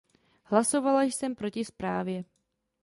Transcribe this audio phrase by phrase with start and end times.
[0.43, 2.23] Hlasovala jsem proti zprávě.